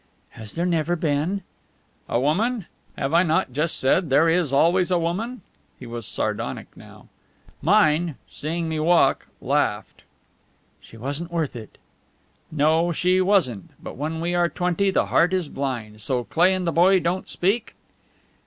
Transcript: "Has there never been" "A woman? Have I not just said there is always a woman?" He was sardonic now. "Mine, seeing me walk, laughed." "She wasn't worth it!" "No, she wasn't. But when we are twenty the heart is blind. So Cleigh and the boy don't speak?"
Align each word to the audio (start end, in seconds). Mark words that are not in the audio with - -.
"Has 0.31 0.55
there 0.55 0.65
never 0.65 0.95
been" 0.95 1.43
"A 2.09 2.19
woman? 2.19 2.65
Have 2.97 3.13
I 3.13 3.21
not 3.21 3.53
just 3.53 3.79
said 3.79 4.09
there 4.09 4.27
is 4.27 4.51
always 4.51 4.89
a 4.89 4.97
woman?" 4.97 5.41
He 5.79 5.85
was 5.85 6.07
sardonic 6.07 6.75
now. 6.75 7.09
"Mine, 7.61 8.15
seeing 8.27 8.67
me 8.67 8.79
walk, 8.79 9.27
laughed." 9.41 10.01
"She 10.79 10.97
wasn't 10.97 11.31
worth 11.31 11.55
it!" 11.55 11.77
"No, 12.51 12.91
she 12.91 13.21
wasn't. 13.21 13.73
But 13.79 13.95
when 13.95 14.19
we 14.21 14.33
are 14.33 14.49
twenty 14.49 14.89
the 14.89 15.05
heart 15.05 15.33
is 15.33 15.49
blind. 15.49 16.01
So 16.01 16.23
Cleigh 16.23 16.55
and 16.55 16.65
the 16.65 16.71
boy 16.71 16.99
don't 16.99 17.29
speak?" 17.29 17.75